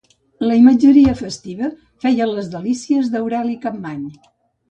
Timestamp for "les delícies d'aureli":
2.31-3.59